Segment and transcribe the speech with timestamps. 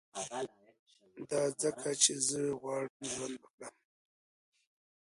[1.29, 3.75] دا ځکه چي زه غواړم ژوند وکړم